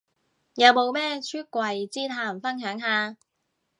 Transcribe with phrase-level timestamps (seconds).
[0.55, 3.17] 有冇咩出櫃之談分享下